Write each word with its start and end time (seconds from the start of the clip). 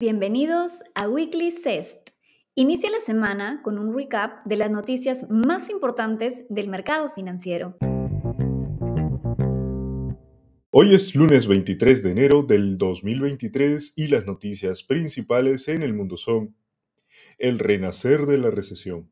Bienvenidos 0.00 0.84
a 0.94 1.08
Weekly 1.08 1.50
CEST. 1.50 2.10
Inicia 2.54 2.88
la 2.88 3.00
semana 3.00 3.62
con 3.64 3.80
un 3.80 3.92
recap 3.92 4.46
de 4.46 4.56
las 4.56 4.70
noticias 4.70 5.26
más 5.28 5.70
importantes 5.70 6.44
del 6.48 6.68
mercado 6.68 7.10
financiero. 7.10 7.76
Hoy 10.70 10.94
es 10.94 11.16
lunes 11.16 11.48
23 11.48 12.04
de 12.04 12.10
enero 12.12 12.44
del 12.44 12.78
2023 12.78 13.94
y 13.96 14.06
las 14.06 14.24
noticias 14.24 14.84
principales 14.84 15.66
en 15.66 15.82
el 15.82 15.94
mundo 15.94 16.16
son 16.16 16.54
el 17.36 17.58
renacer 17.58 18.26
de 18.26 18.38
la 18.38 18.52
recesión. 18.52 19.10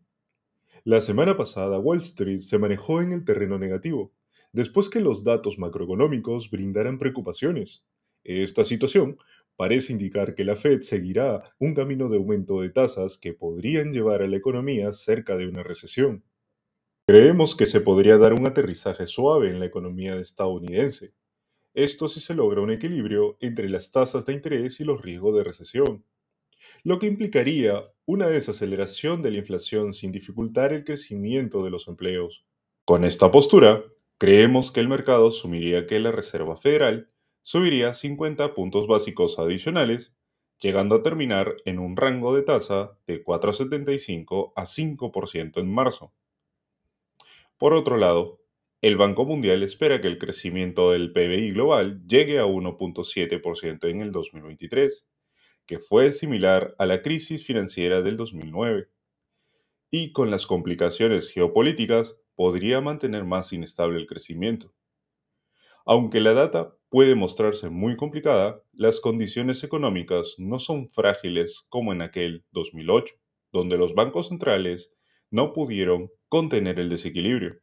La 0.85 1.01
semana 1.01 1.37
pasada 1.37 1.81
Wall 1.81 1.99
Street 1.99 2.39
se 2.39 2.59
manejó 2.59 3.03
en 3.03 3.11
el 3.11 3.25
terreno 3.25 3.59
negativo, 3.59 4.13
después 4.53 4.89
que 4.89 5.01
los 5.01 5.25
datos 5.25 5.59
macroeconómicos 5.59 6.49
brindaran 6.49 7.01
preocupaciones. 7.01 7.85
Esta 8.23 8.65
situación 8.65 9.19
parece 9.57 9.93
indicar 9.93 10.35
que 10.35 10.45
la 10.45 10.57
Fed 10.57 10.81
seguirá 10.83 11.43
un 11.59 11.75
camino 11.75 12.09
de 12.09 12.19
aumento 12.19 12.61
de 12.61 12.71
tasas 12.71 13.19
que 13.19 13.33
podrían 13.33 13.93
llevar 13.93 14.23
a 14.23 14.29
la 14.29 14.37
economía 14.37 14.93
cerca 14.93 15.37
de 15.37 15.49
una 15.49 15.63
recesión. 15.63 16.25
Creemos 17.09 17.55
que 17.55 17.67
se 17.67 17.81
podría 17.81 18.19
dar 18.19 18.33
un 18.33 18.47
aterrizaje 18.47 19.07
suave 19.07 19.51
en 19.51 19.61
la 19.61 19.67
economía 19.67 20.17
estadounidense. 20.17 21.15
Esto 21.73 22.09
si 22.09 22.21
se 22.21 22.35
logra 22.35 22.61
un 22.61 22.71
equilibrio 22.71 23.37
entre 23.41 23.69
las 23.69 23.93
tasas 23.93 24.27
de 24.27 24.33
interés 24.33 24.81
y 24.81 24.85
los 24.85 25.03
riesgos 25.03 25.37
de 25.37 25.45
recesión, 25.45 26.05
lo 26.83 26.99
que 26.99 27.07
implicaría 27.07 27.85
una 28.07 28.27
desaceleración 28.27 29.23
de 29.23 29.31
la 29.31 29.39
inflación 29.39 29.95
sin 29.95 30.13
dificultar 30.13 30.73
el 30.73 30.85
crecimiento 30.85 31.63
de 31.63 31.71
los 31.71 31.87
empleos. 31.89 32.47
Con 32.85 33.05
esta 33.05 33.31
postura, 33.31 33.85
creemos 34.19 34.71
que 34.71 34.81
el 34.81 34.89
mercado 34.89 35.29
asumiría 35.29 35.87
que 35.87 36.01
la 36.01 36.13
Reserva 36.13 36.57
Federal 36.57 37.11
subiría 37.47 37.95
50 37.95 38.55
puntos 38.55 38.89
básicos 38.89 39.39
adicionales, 39.39 40.17
llegando 40.59 40.97
a 40.97 41.03
terminar 41.05 41.55
en 41.65 41.79
un 41.79 41.97
rango 41.97 42.35
de 42.35 42.43
tasa 42.43 42.99
de 43.07 43.23
4,75 43.23 44.53
a 44.57 44.65
5% 44.65 45.61
en 45.61 45.73
marzo. 45.73 46.13
Por 47.57 47.73
otro 47.73 47.99
lado, 47.99 48.41
el 48.83 48.97
Banco 48.97 49.25
Mundial 49.25 49.63
espera 49.63 50.01
que 50.01 50.09
el 50.09 50.19
crecimiento 50.19 50.91
del 50.91 51.13
PBI 51.13 51.53
global 51.53 52.05
llegue 52.09 52.41
a 52.41 52.47
1.7% 52.47 53.91
en 53.91 54.01
el 54.01 54.11
2023, 54.11 55.09
que 55.67 55.79
fue 55.79 56.11
similar 56.11 56.75
a 56.81 56.87
la 56.87 57.01
crisis 57.01 57.47
financiera 57.47 58.03
del 58.03 58.17
2009, 58.17 58.89
y 59.93 60.11
con 60.11 60.33
las 60.33 60.47
complicaciones 60.47 61.31
geopolíticas 61.31 62.21
podría 62.35 62.81
mantener 62.81 63.23
más 63.23 63.53
inestable 63.53 64.01
el 64.01 64.09
crecimiento. 64.09 64.75
Aunque 65.85 66.19
la 66.19 66.35
data 66.35 66.76
puede 66.89 67.15
mostrarse 67.15 67.71
muy 67.71 67.97
complicada, 67.97 68.63
las 68.73 69.01
condiciones 69.01 69.65
económicas 69.65 70.37
no 70.39 70.59
son 70.59 70.91
frágiles 70.91 71.65
como 71.69 71.93
en 71.93 72.03
aquel 72.03 72.45
2008, 72.53 73.15
donde 73.53 73.77
los 73.77 73.95
bancos 73.95 74.29
centrales 74.29 74.95
no 75.31 75.53
pudieron 75.53 76.11
contener 76.29 76.79
el 76.79 76.89
desequilibrio. 76.89 77.61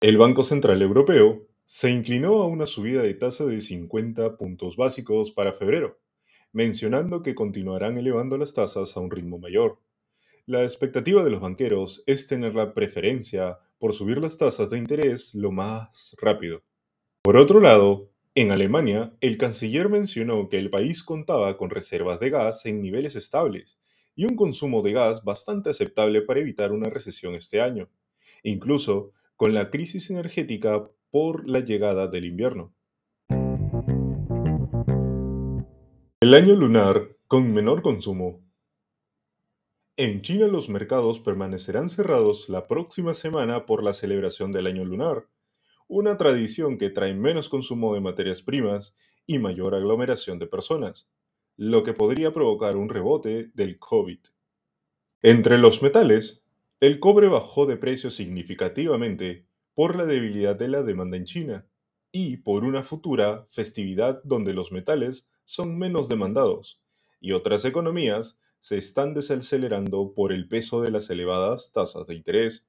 El 0.00 0.18
Banco 0.18 0.42
Central 0.42 0.82
Europeo 0.82 1.48
se 1.64 1.90
inclinó 1.90 2.42
a 2.42 2.46
una 2.46 2.66
subida 2.66 3.02
de 3.02 3.14
tasa 3.14 3.44
de 3.44 3.60
50 3.60 4.36
puntos 4.36 4.76
básicos 4.76 5.32
para 5.32 5.52
febrero, 5.52 5.98
mencionando 6.52 7.22
que 7.22 7.34
continuarán 7.34 7.98
elevando 7.98 8.38
las 8.38 8.54
tasas 8.54 8.96
a 8.96 9.00
un 9.00 9.10
ritmo 9.10 9.38
mayor. 9.38 9.80
La 10.48 10.62
expectativa 10.62 11.24
de 11.24 11.30
los 11.30 11.40
banqueros 11.40 12.04
es 12.06 12.28
tener 12.28 12.54
la 12.54 12.72
preferencia 12.72 13.58
por 13.80 13.94
subir 13.94 14.18
las 14.18 14.38
tasas 14.38 14.70
de 14.70 14.78
interés 14.78 15.34
lo 15.34 15.50
más 15.50 16.14
rápido. 16.20 16.62
Por 17.22 17.36
otro 17.36 17.58
lado, 17.58 18.12
en 18.36 18.52
Alemania, 18.52 19.12
el 19.20 19.38
canciller 19.38 19.88
mencionó 19.88 20.48
que 20.48 20.60
el 20.60 20.70
país 20.70 21.02
contaba 21.02 21.56
con 21.56 21.70
reservas 21.70 22.20
de 22.20 22.30
gas 22.30 22.64
en 22.64 22.80
niveles 22.80 23.16
estables 23.16 23.80
y 24.14 24.24
un 24.24 24.36
consumo 24.36 24.82
de 24.82 24.92
gas 24.92 25.24
bastante 25.24 25.70
aceptable 25.70 26.22
para 26.22 26.38
evitar 26.38 26.70
una 26.70 26.90
recesión 26.90 27.34
este 27.34 27.60
año, 27.60 27.88
incluso 28.44 29.10
con 29.34 29.52
la 29.52 29.68
crisis 29.68 30.10
energética 30.10 30.88
por 31.10 31.48
la 31.48 31.58
llegada 31.58 32.06
del 32.06 32.24
invierno. 32.24 32.72
El 36.20 36.34
año 36.34 36.54
lunar 36.54 37.16
con 37.26 37.52
menor 37.52 37.82
consumo 37.82 38.45
en 39.96 40.20
China 40.20 40.46
los 40.46 40.68
mercados 40.68 41.20
permanecerán 41.20 41.88
cerrados 41.88 42.50
la 42.50 42.66
próxima 42.66 43.14
semana 43.14 43.64
por 43.64 43.82
la 43.82 43.94
celebración 43.94 44.52
del 44.52 44.66
año 44.66 44.84
lunar, 44.84 45.26
una 45.88 46.18
tradición 46.18 46.76
que 46.76 46.90
trae 46.90 47.14
menos 47.14 47.48
consumo 47.48 47.94
de 47.94 48.00
materias 48.00 48.42
primas 48.42 48.94
y 49.26 49.38
mayor 49.38 49.74
aglomeración 49.74 50.38
de 50.38 50.46
personas, 50.46 51.10
lo 51.56 51.82
que 51.82 51.94
podría 51.94 52.34
provocar 52.34 52.76
un 52.76 52.90
rebote 52.90 53.50
del 53.54 53.78
COVID. 53.78 54.18
Entre 55.22 55.56
los 55.56 55.82
metales, 55.82 56.46
el 56.80 57.00
cobre 57.00 57.28
bajó 57.28 57.64
de 57.64 57.78
precio 57.78 58.10
significativamente 58.10 59.46
por 59.72 59.96
la 59.96 60.04
debilidad 60.04 60.56
de 60.56 60.68
la 60.68 60.82
demanda 60.82 61.16
en 61.16 61.24
China 61.24 61.66
y 62.12 62.36
por 62.38 62.64
una 62.64 62.82
futura 62.82 63.46
festividad 63.48 64.20
donde 64.24 64.52
los 64.52 64.72
metales 64.72 65.30
son 65.46 65.78
menos 65.78 66.08
demandados, 66.08 66.82
y 67.18 67.32
otras 67.32 67.64
economías 67.64 68.42
se 68.60 68.78
están 68.78 69.14
desacelerando 69.14 70.12
por 70.14 70.32
el 70.32 70.48
peso 70.48 70.82
de 70.82 70.90
las 70.90 71.10
elevadas 71.10 71.72
tasas 71.72 72.06
de 72.06 72.14
interés. 72.14 72.68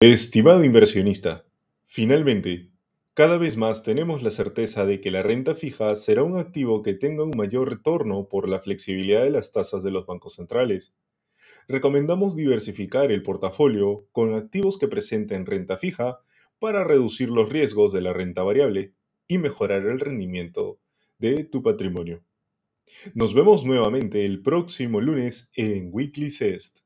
Estimado 0.00 0.64
inversionista, 0.64 1.44
finalmente, 1.86 2.70
cada 3.14 3.38
vez 3.38 3.56
más 3.56 3.84
tenemos 3.84 4.24
la 4.24 4.32
certeza 4.32 4.84
de 4.86 5.00
que 5.00 5.12
la 5.12 5.22
renta 5.22 5.54
fija 5.54 5.94
será 5.94 6.24
un 6.24 6.36
activo 6.36 6.82
que 6.82 6.94
tenga 6.94 7.22
un 7.22 7.36
mayor 7.36 7.70
retorno 7.70 8.28
por 8.28 8.48
la 8.48 8.58
flexibilidad 8.58 9.22
de 9.22 9.30
las 9.30 9.52
tasas 9.52 9.84
de 9.84 9.92
los 9.92 10.04
bancos 10.04 10.34
centrales. 10.34 10.92
Recomendamos 11.68 12.34
diversificar 12.34 13.12
el 13.12 13.22
portafolio 13.22 14.08
con 14.10 14.34
activos 14.34 14.78
que 14.78 14.88
presenten 14.88 15.46
renta 15.46 15.78
fija 15.78 16.18
para 16.58 16.82
reducir 16.82 17.30
los 17.30 17.48
riesgos 17.48 17.92
de 17.92 18.00
la 18.00 18.12
renta 18.12 18.42
variable 18.42 18.94
y 19.28 19.38
mejorar 19.38 19.86
el 19.86 20.00
rendimiento 20.00 20.80
de 21.18 21.44
tu 21.44 21.62
patrimonio. 21.62 22.24
Nos 23.14 23.34
vemos 23.34 23.64
nuevamente 23.64 24.24
el 24.24 24.42
próximo 24.42 25.00
lunes 25.00 25.50
en 25.54 25.88
Weekly 25.92 26.30
Cest. 26.30 26.83